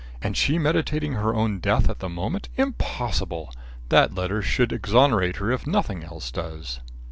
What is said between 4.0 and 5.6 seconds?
letter should exonerate her